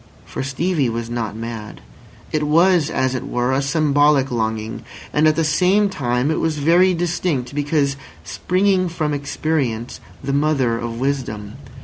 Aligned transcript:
For 0.25 0.41
Stevie 0.41 0.89
was 0.89 1.11
not 1.11 1.35
mad. 1.35 1.79
It 2.31 2.41
was, 2.47 2.89
as 2.89 3.13
it 3.13 3.23
were, 3.27 3.51
a 3.51 3.61
symbolic 3.61 4.31
longing; 4.31 4.81
and 5.13 5.27
at 5.27 5.35
the 5.35 5.43
same 5.43 5.89
time 5.89 6.31
it 6.31 6.39
was 6.39 6.57
very 6.57 6.95
distinct, 6.95 7.53
because 7.53 7.97
springing 8.23 8.89
from 8.89 9.13
experience, 9.13 9.99
the 10.23 10.33
mother 10.33 10.75
of 10.79 10.99
wisdom. 10.99 11.53